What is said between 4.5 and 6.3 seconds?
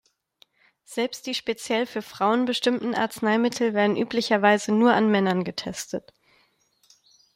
nur an Männern getestet.